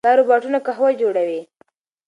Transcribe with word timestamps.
دا 0.07 0.11
روباټونه 0.19 0.57
قهوه 0.65 0.89
جوړوي. 1.01 1.41